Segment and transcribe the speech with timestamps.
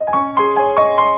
[0.00, 1.17] Thank you.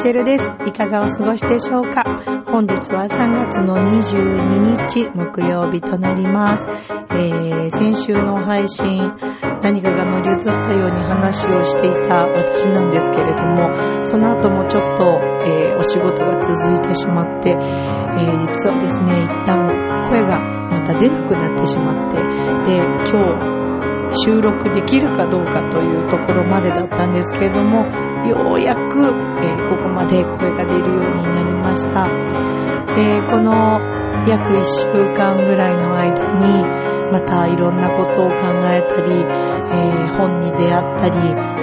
[0.00, 0.44] チェルです。
[0.66, 2.02] いかがお過ごしでしょうか？
[2.46, 6.66] 本日は3月の22日木曜日となります。
[7.10, 9.12] えー、先週の配信、
[9.60, 15.04] 何かが乗り移ったように話をしていた私なんですけれども、その後もちょっと、
[15.44, 19.68] えー、お仕事が続いてしまって、えー、実はですね、一旦
[20.08, 22.16] 声がまた出なくなってしまって、
[22.72, 23.60] で、今日、
[24.24, 32.06] 収録できるかどうかというところまでだったんですけれども、ようやく、えー、ここまで声が出るようになりました。
[32.98, 33.80] えー、この
[34.26, 36.64] 約1週間ぐらいの間に、
[37.12, 38.36] またいろんなことを考
[38.68, 41.60] えたり、えー、本に出会ったり、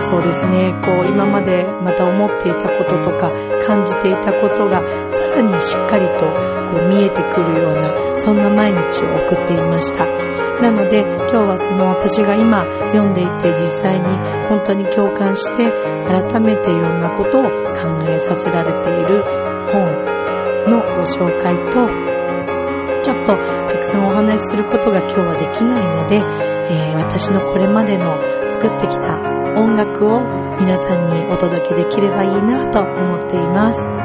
[0.00, 3.30] そうですね、こう今までまた思っていたこととか
[3.64, 10.49] 感じていたことがさらにしっかりとこう見えてくるような、そんな毎日を送っていました。
[10.60, 14.06] なので今日はその私が今読んでいて実際に
[14.48, 15.70] 本当に共感して
[16.06, 19.24] 改めていろんなことを考えさせられている
[19.72, 20.10] 本
[20.68, 22.10] のご紹介と
[23.02, 23.32] ちょっと
[23.72, 29.16] たくさんお話しすることが今日はできないので、えー、私のこれまでの作ってきた
[29.56, 30.20] 音楽を
[30.60, 33.99] 皆さんにお届けできればいいなと思っています。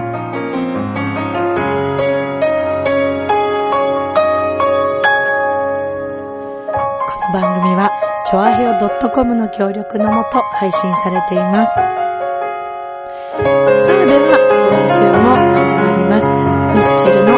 [8.25, 8.73] 組は、ちょあへよ
[9.13, 11.73] .com の協力のもと配信されています。
[11.73, 13.43] さあ
[14.05, 14.21] では、
[14.71, 16.25] 来週も始まります。
[16.25, 17.31] ミッチェルの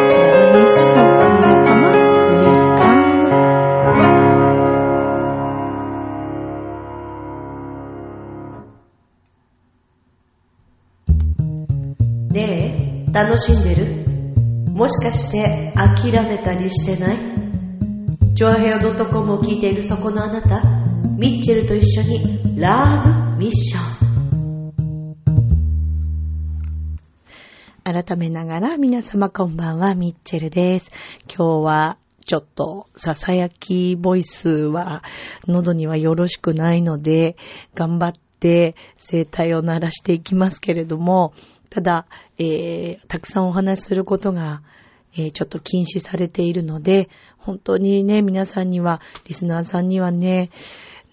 [0.52, 0.94] ブミッション。
[1.34, 2.98] 皆様、ウェルカム。
[12.32, 12.36] ね
[13.08, 13.82] え、楽しんでる？
[14.72, 17.18] もしかして諦めたりしてない？
[18.34, 20.62] ジョアヘア .com を聞いているそこのあなた、
[21.18, 25.16] ミッチェルと一緒にラブミッション。
[27.82, 30.92] 改めながら皆様こんばんは、ミッチェルです。
[31.26, 35.02] 今日はちょっとささやきボイスは
[35.48, 37.36] 喉にはよろしくないので
[37.74, 41.32] 頑張って声帯を鳴らしていきますけれども、
[41.68, 42.06] ただ、
[42.38, 44.62] えー、たくさんお話しすることが
[45.18, 47.08] えー、ちょっと禁止されているので、
[47.38, 50.50] 本当にね、皆さんには、リスナーさんにはね、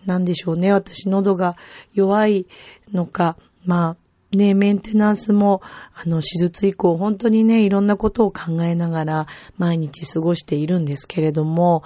[0.05, 1.55] なんでしょうね、私喉が
[1.93, 2.47] 弱い
[2.91, 3.97] のか、ま
[4.31, 5.61] あ、ね、メンテナンスも、
[5.93, 9.27] あの、手術以降、本当にね、いろんなことを考えながら、
[9.57, 11.83] 毎日過ごしているんですけれども、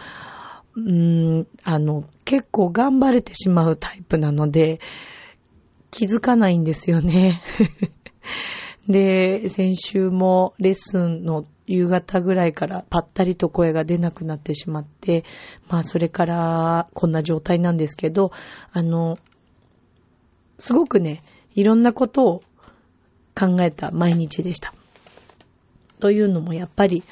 [0.75, 4.79] うーん、あの、結構頑張れてしまうタイプなので、
[5.91, 7.41] 気づかないんですよね。
[8.87, 15.23] で、先週もレッスンの夕方ぐらいからぱったりと声が出なくなってしまって、
[15.67, 18.31] まあそれからこんな状態なんですけど、
[18.71, 19.17] あの、
[20.57, 21.21] すごくね、
[21.53, 22.43] いろんなことを
[23.35, 24.73] 考えた毎日でした。
[25.99, 27.03] というのもやっぱり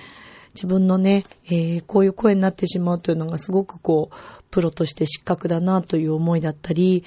[0.56, 4.16] 自分のね、えー、こういう声になってしまうというのがすごくこう、
[4.50, 7.03] プロとして失格だなという思いだったり、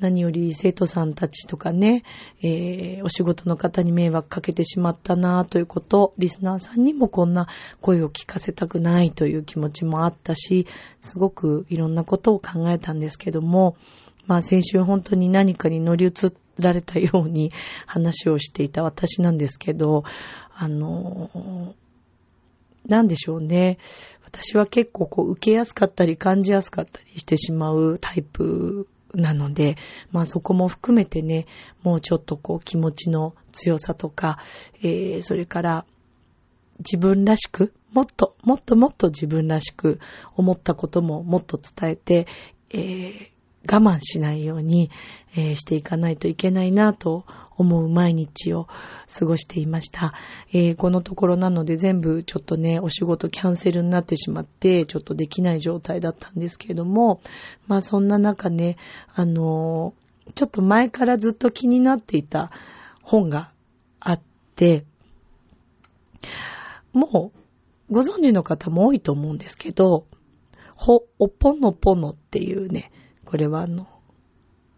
[0.00, 2.04] 何より生徒さんたちとかね、
[2.42, 7.48] えー、お仕事の方に迷惑かけてしまったなということ、リスナーさんにもこんな
[7.80, 10.66] 声を聞かせたくないという気持ちもあったし、
[11.00, 13.76] すごくいろんなことを考えたんですけども、
[14.26, 16.12] まあ先週本当に何かに乗り移
[16.58, 17.52] られたように
[17.86, 20.04] 話をしていた私なんですけど、
[20.54, 21.74] あの、
[22.86, 23.78] なんでしょうね。
[24.24, 29.76] 私は結構こう受けやすかったり感じやすかったりしてしまうタイプなので、
[30.12, 31.46] まあそこも含めてね、
[31.82, 34.38] もうちょっとこう気持ちの強さとか、
[34.82, 35.84] えー、それから
[36.78, 40.00] 自分らしく、もっと、もっともっと自分らしく
[40.36, 42.26] 思ったことももっと伝えて、
[42.70, 44.90] えー、我慢しないように、
[45.36, 47.24] えー、していかないといけないなと
[47.60, 48.68] 思う毎日を
[49.18, 50.14] 過ごしていました。
[50.52, 57.20] えー、このところなので全部ちょっとね、お仕事キャンセルになってしまって、ちょっとできない状態だったんですけれども、
[57.66, 58.76] まあそんな中ね、
[59.14, 62.50] あのー、ちょっと前からずっと気になっていた
[63.02, 63.50] 本が
[64.00, 64.20] あっ
[64.56, 64.84] て、
[66.92, 70.06] もうご存知の方も多いと思うんですけど、
[70.76, 72.90] ほ、おぽのぽのっていうね、
[73.24, 73.86] これはあの、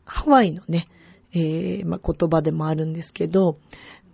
[0.05, 0.89] ハワイのね、
[1.33, 3.59] えー、まあ、言葉でもあるんですけど、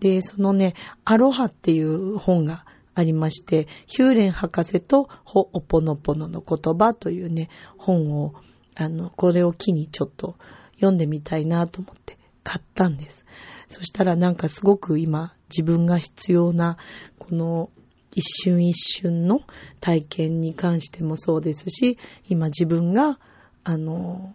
[0.01, 0.75] で、そのね、
[1.05, 8.35] アロハっていう本がありまして、ヒューレン博士とホオポノポノの言葉というね、本を、
[8.77, 10.37] あの、これを機にちょっと
[10.75, 13.25] 読んでみたいなと思って買ったんです。
[13.69, 16.79] そしたらなんかすごく今自分が必要な
[17.19, 17.71] この
[18.13, 19.41] 一瞬一瞬の
[19.81, 21.99] 体験に関してもそうですし、
[22.29, 23.19] 今自分が
[23.65, 24.35] あの、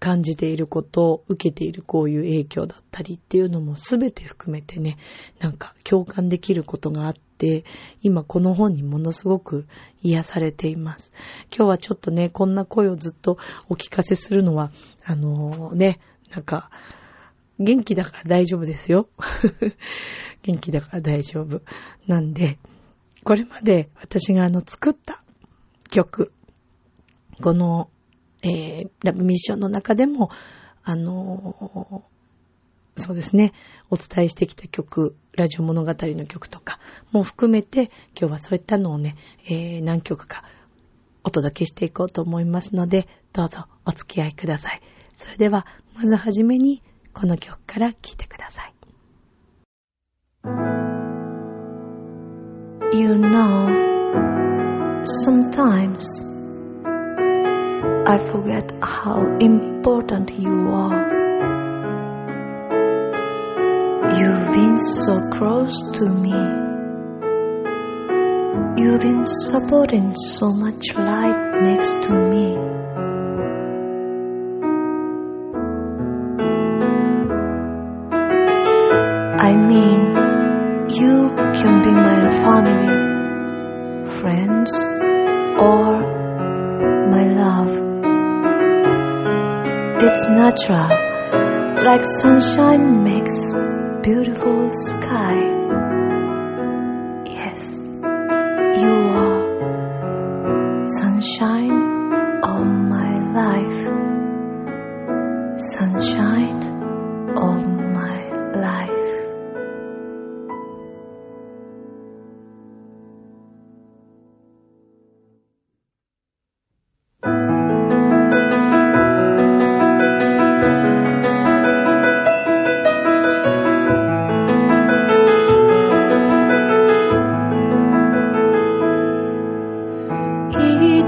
[0.00, 4.96] 感じていることを受けているこういう影響だったりっていうのも全て含めてね、
[5.38, 7.64] なんか共感できることがあって、
[8.00, 9.66] 今この本にものすごく
[10.02, 11.12] 癒されています。
[11.54, 13.36] 今日はちょっとね、こんな声をずっと
[13.68, 14.72] お聞かせするのは、
[15.04, 16.00] あのー、ね、
[16.30, 16.70] なんか、
[17.58, 19.06] 元気だから大丈夫ですよ。
[20.42, 21.60] 元気だから大丈夫。
[22.06, 22.58] なんで、
[23.22, 25.22] これまで私があの作った
[25.90, 26.32] 曲、
[27.42, 27.90] この
[28.42, 30.30] えー、ラブミッションの中でも、
[30.82, 33.52] あのー、そうですね、
[33.90, 36.78] お伝えしてきた曲、ラジオ物語の曲とか
[37.12, 39.16] も含めて、今日はそういったのをね、
[39.46, 40.44] えー、何曲か
[41.24, 44.80] お届けしていこうと思いますので、どうぞお付き合いください。
[45.16, 46.82] それでは、まずはじめに、
[47.12, 48.74] この曲から聴いてください。
[52.92, 53.68] You know,
[55.24, 56.39] sometimes
[58.10, 61.00] I forget how important you are.
[64.18, 66.34] You've been so close to me.
[68.82, 72.56] You've been supporting so much light next to me.
[90.12, 90.88] It's natural,
[91.84, 93.52] like sunshine makes
[94.02, 95.36] beautiful sky.
[97.26, 99.09] Yes, you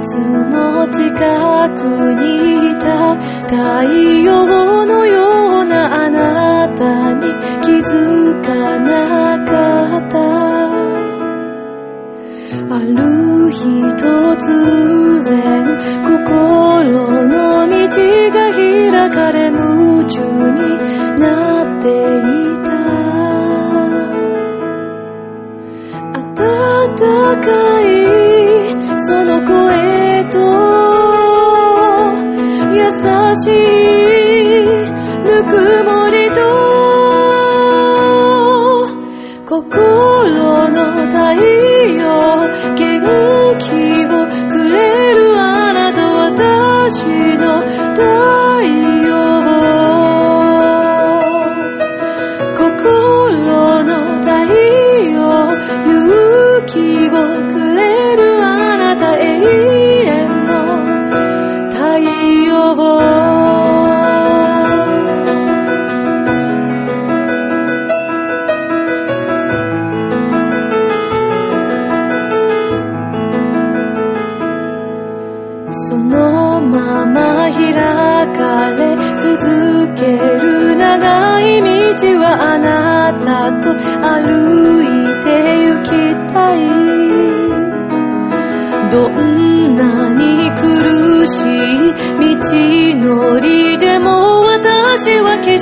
[0.03, 1.81] つも近く
[2.15, 3.17] にいた
[3.47, 3.55] 太
[4.25, 7.23] 陽のようなあなたに
[7.63, 10.19] 気づかなかった。
[12.75, 13.59] ある日
[13.95, 15.31] 突然
[16.05, 16.91] 心
[17.29, 17.79] の道
[18.31, 20.61] が開かれ夢中に
[21.21, 21.23] な
[21.63, 22.23] ってい
[22.65, 22.69] た。
[26.35, 26.97] 暖
[27.41, 27.47] か
[27.83, 27.93] い
[28.97, 29.92] その声
[30.32, 30.38] と
[32.73, 32.81] 優
[33.37, 34.64] しい
[35.23, 35.52] ぬく
[35.84, 36.40] もりと
[39.46, 41.17] 心の太
[42.00, 42.02] 陽
[42.75, 42.81] 元
[43.58, 43.69] 気
[44.06, 44.08] を
[44.49, 45.43] くれるあ
[45.75, 47.05] なた私
[47.37, 47.61] の
[47.93, 48.02] 太
[49.06, 49.12] 陽
[52.56, 53.44] 心
[53.84, 54.29] の太
[55.11, 55.20] 陽
[55.84, 56.73] 勇気
[57.11, 57.12] を
[57.49, 58.46] くれるあ
[58.79, 59.23] なた永
[59.76, 59.81] 遠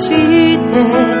[0.01, 1.20] して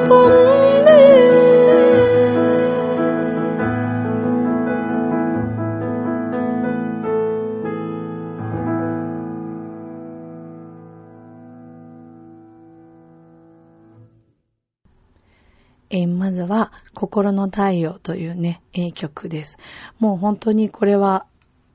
[17.11, 18.61] 心の太陽というね、
[18.95, 19.57] 曲です。
[19.99, 21.25] もう本当にこれは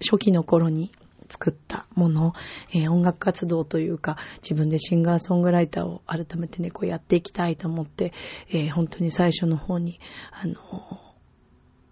[0.01, 0.93] 初期の頃に
[1.29, 2.33] 作ったもの、
[2.73, 8.15] えー音楽活動というか、自分でシンガーソングライターを改めてね、こうやっていきたいと思って、
[8.49, 10.01] えー本当に最初の方に、
[10.33, 10.55] あの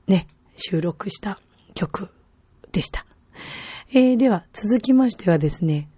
[0.08, 1.38] ーね、収録した
[1.74, 2.08] 曲
[2.72, 3.04] でした。
[3.90, 5.90] えーでは、続きましてはですね、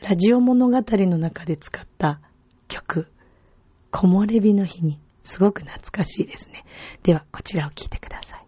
[0.00, 2.22] ラジオ物語の中で使った
[2.66, 3.08] 曲、
[3.90, 6.64] 木漏れ日の日に、すごく懐かしいですね。
[7.02, 8.44] では、こちらを聞いてください。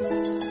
[0.00, 0.49] こ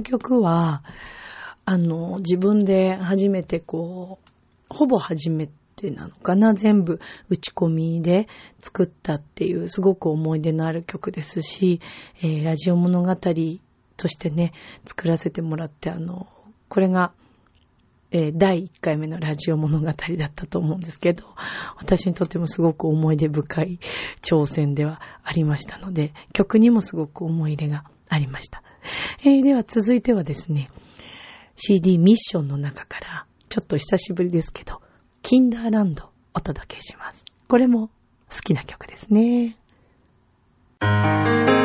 [0.00, 0.82] の曲は、
[1.64, 8.26] あの、自分で初めてこう、ほぼ初めてなのかな、全部打ち込みで
[8.58, 11.80] 作ったっていうすごく思い出のある曲ですし、
[12.22, 14.52] えーラジオ物語としてね、
[14.86, 16.28] 作らせてもらって、あの、
[16.68, 17.12] これが、
[18.10, 19.94] えー第1回目のラジオ物語だっ
[20.34, 21.24] たと思うんですけど、
[21.76, 23.78] 私にとってもすごく思い出深い
[24.22, 28.62] 挑戦ではありましたので、曲にもすごく思い入れがありました。
[29.24, 30.70] えーでは続いてはですね、
[31.56, 34.80] CD ミッションの中から、ちょっと久しぶりですけど、
[35.22, 37.24] キンダーランドお届けします。
[37.48, 37.88] これも
[38.30, 39.56] 好きな曲ですね。「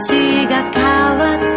[0.00, 1.47] 私が変わった。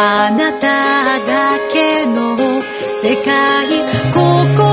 [0.00, 2.36] あなただけの
[3.02, 3.66] 世界
[4.14, 4.67] ここ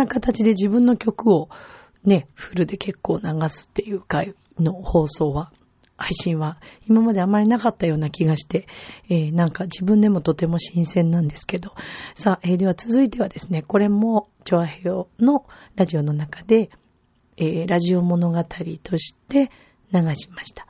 [0.00, 1.48] な形で自分の曲を
[2.04, 5.52] ね、フルで結構流すっていう回の放送は、
[5.98, 6.56] 配信は
[6.88, 8.66] 今まであまりなかったような気がして、
[9.10, 11.74] えーなんか自分でもとても新鮮なんですけど。
[12.14, 15.44] さあ、えーでは続いてはですね、これも、チョアヘヨの
[15.76, 16.70] ラジオの中で、
[17.36, 18.42] えーラジオ物語
[18.82, 19.50] として
[19.92, 20.66] 流しました。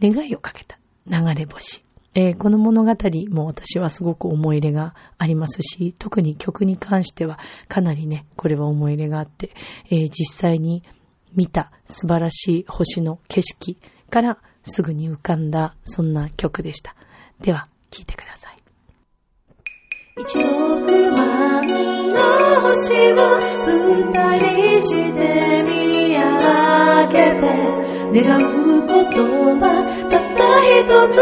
[0.00, 1.85] 願いをかけた流れ星。
[2.18, 2.96] えーこの物語
[3.30, 9.50] も私はすごく思い入れがありますし、特に曲に関してはかなりね、これは思い入れがあって、
[9.90, 10.82] えー実際に
[11.34, 13.76] 見た素晴らしい星の景色
[14.08, 16.96] からすぐに浮かんだ、そんな曲でした。
[17.42, 18.56] では、聴いてください。
[22.16, 23.16] の星を
[23.66, 25.18] 二人して
[25.62, 26.22] 見上
[27.08, 27.44] げて
[28.12, 29.20] 願うこと
[29.60, 29.62] は
[30.10, 31.14] たった一つ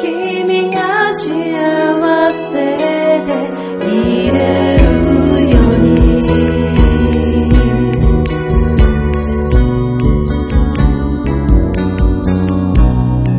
[0.00, 0.78] 君が
[1.14, 1.26] 幸
[2.30, 2.52] せ
[3.26, 3.30] で
[3.88, 4.36] いれ
[4.78, 4.82] る
[5.50, 5.92] ように。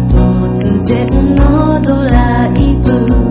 [0.10, 0.92] 突然
[1.36, 1.42] の
[1.82, 3.23] ドライブ。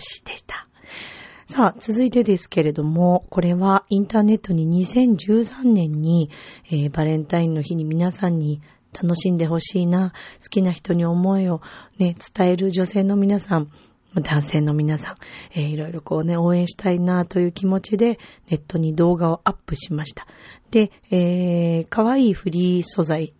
[0.00, 0.66] 流れ星でした。
[1.46, 6.30] さあ、続いてですけれども、これはインターネットに2013年に、
[6.66, 11.60] えー、バレンタインの日に皆さんに楽しんでほしいな、好きな人に思いを
[11.98, 13.70] ね、伝える女性の皆さん、
[14.14, 15.16] 男性の皆さん、
[15.52, 20.28] えー、いろいろこうね、応援したいなという気持ちで、ネットに動画をアップしました。
[20.70, 23.34] で、えー、かわいいフリー素材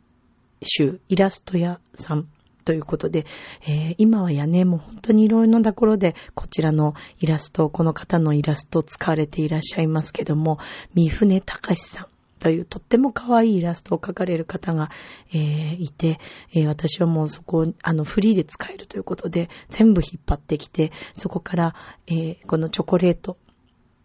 [0.62, 2.28] 集、イラスト屋さん
[2.70, 3.26] ということで、
[3.66, 10.61] えー、今はやね、もう本当にいろいろなところで、こちらのイラスト、この方のイラストを使われていらっしゃいますけども、
[10.94, 12.06] 三船隆さん。
[12.38, 14.90] というとっても可愛いイラストを描かれる方が、
[15.35, 16.20] えー、いて、
[16.54, 21.74] えー、私はもうそこをあのフリーで使えるということで全部引っ張ってきて、そこから、
[22.06, 23.37] えー、このチョコレート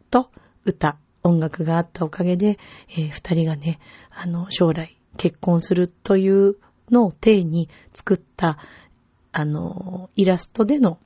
[0.09, 0.31] と
[0.65, 2.57] 歌、音楽があったおかげで、
[2.89, 6.57] えー、二人がね、あの、将来結婚するという
[6.91, 8.57] のを体に作った、
[9.31, 10.99] あの、イラストでの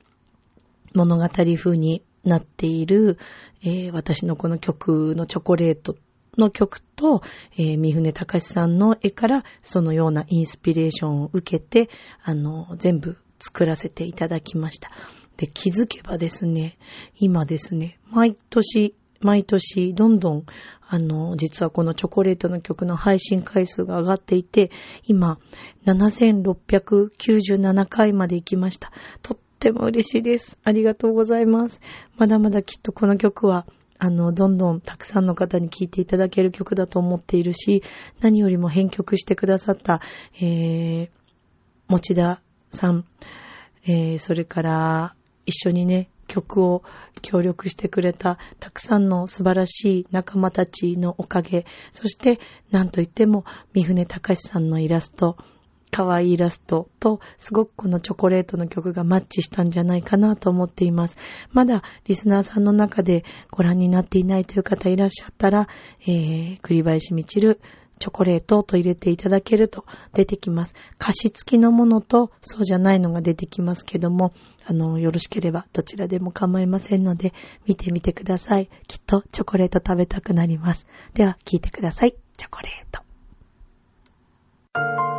[0.94, 3.18] 物語風になっている、
[3.62, 5.96] えー、私のこの曲のチョコレート
[6.36, 7.22] の曲と、
[7.56, 11.90] えー、三船隆さんの絵からそのようなインスピレーションを受けて、
[12.22, 14.90] あの、全部作らせていただきました。
[15.36, 16.78] で、気づけばですね、
[17.16, 20.44] 今ですね、毎年、毎年、どんどん、
[20.88, 24.70] あの、実はこのチョコレートの曲の配信回数が上がっていて、
[25.04, 25.38] 今、
[25.86, 28.90] 7697回まで行きました。
[29.22, 30.58] とっても嬉しいです。
[30.64, 31.80] ありがとうございます。
[32.16, 33.66] まだまだきっとこの曲は、
[33.98, 37.82] あの、どんどんたくさんの方に聴いていただける曲だと思っているし、
[38.20, 40.00] 何よりも編曲してくださった、
[40.40, 41.08] えー、
[41.88, 43.04] 持田さん、
[43.84, 46.82] えー、それから一緒にね、曲を
[47.20, 52.38] 協力してくれたたくさんの素晴らしい仲間たちのおかげ、そして
[52.70, 55.36] 何といっても三船隆さんのイラスト、
[55.90, 61.16] 可愛いイラストと、すごくこのチョコレートの曲がマッチしたんじゃないかなと思っています。
[61.50, 65.68] まだリスナーさんの中でご覧になっていないという方いらっしゃったら、
[66.02, 67.60] えー、栗林みちる
[68.00, 69.84] チョコレートと入れていただけると
[70.14, 70.74] 出てきます。
[70.98, 74.32] 加湿付きのものとそうじゃないのが出てきますけども、
[74.66, 77.34] あの、よろしければどちらでも構いませんので、
[77.66, 78.68] 見てみてください。
[78.88, 80.86] きっとチョコレート食べたくなります。
[81.12, 82.16] では、聞いてください。
[82.38, 85.09] チョコレート。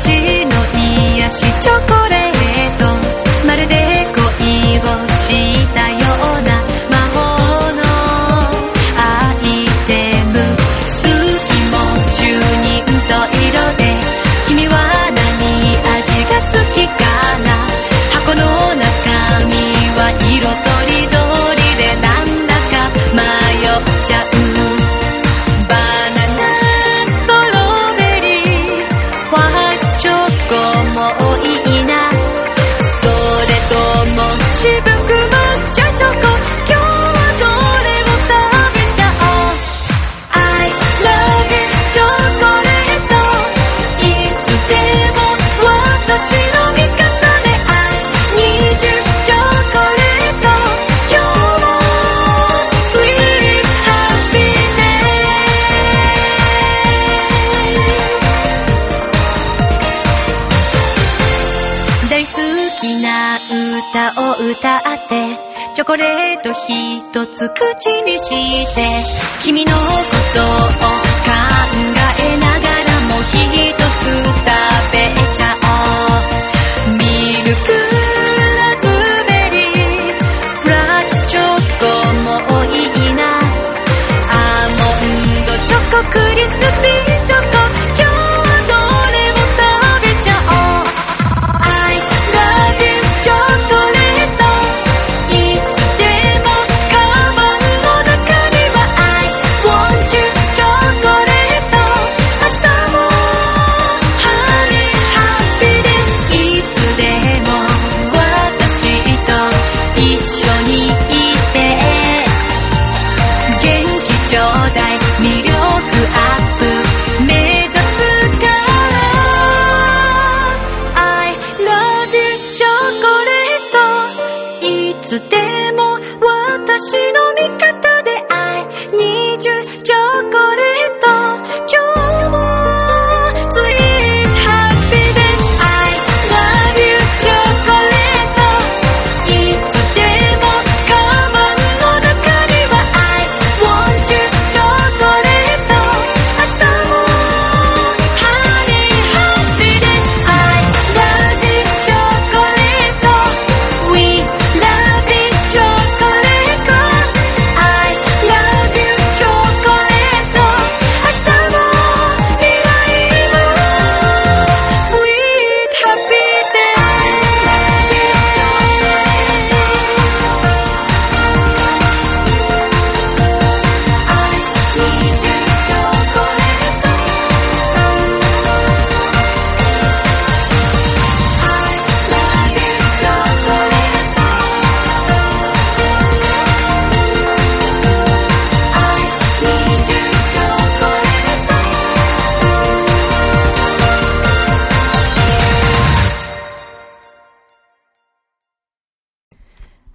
[0.00, 0.10] 私
[0.44, 0.52] の
[1.18, 2.17] 癒しチョコレート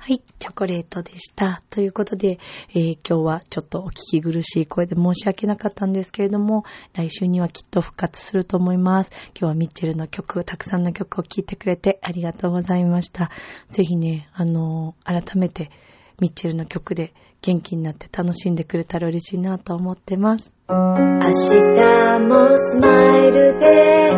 [0.06, 1.62] はい、チョコレートでした。
[1.70, 2.38] ということで、
[2.72, 9.12] えー、今日はちょっとお聞き苦しい声で申し訳なかったんですけれども、来週にはきっと復活すると思います。
[9.28, 13.32] 今日はミッチェルの曲、たくさんの曲を聴いてくれてありがとうございました。
[13.70, 15.72] ぜひね、あのー、改めて
[16.20, 20.54] ミッチェルの曲で元気になって楽しんでくれたら嬉しいなと思ってます。
[20.68, 24.12] 明日もスマイルで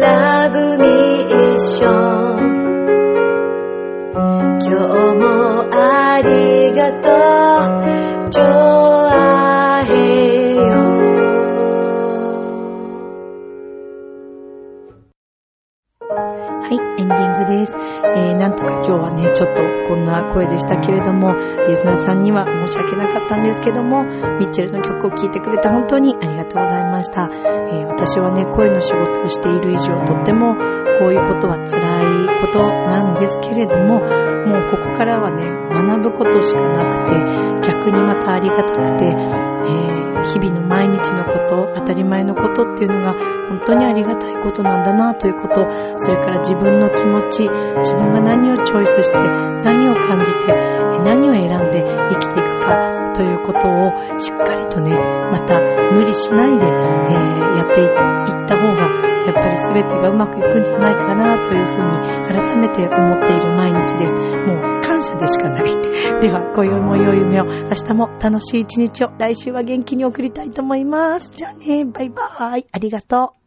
[0.00, 2.57] ラブミッション
[4.14, 7.08] 今日もありがと
[8.26, 8.30] う、
[16.68, 17.74] はい、エンディングです。
[17.80, 21.32] えー、なんとか今日はね、ちょっとこんな声でしたけれども、
[21.64, 24.04] リスナーさんには申し訳なかったんですけども、
[24.36, 27.24] ミッチェルの曲を聴いてくれて本当にありがとうございました。
[27.32, 30.52] えー、私はね、声の仕事をしている以上、とっても
[31.00, 37.16] こういうことは辛いことなんですけれども、もうここからはね、学ぶことしかなくて、
[37.64, 43.12] 逆にまたありがたくて、えー、日々の毎日のこと、当たり前のことっていうのが
[43.48, 47.42] 本当にありがたいことなんだなということ、それから自分の気持ち、
[47.78, 50.52] 自分が何をチョイスして、何を感じて、
[51.04, 54.92] 何を選んで生きていくかということをしっかりとね、
[55.30, 55.60] また
[55.92, 57.88] 無理しないで、えー、やっていっ
[58.46, 61.98] た方がやっぱり全てがうまくいくんじゃないかなというふうに
[62.32, 64.14] 改めて思っている毎日です。
[64.14, 65.64] もう感謝でしかない。
[66.20, 71.30] では、今宵も良い夢を、明日も楽しい一日を、来週は元気に送りたいと思います。
[71.34, 72.66] じゃあね、バイバーイ。
[72.72, 73.37] ありがとう。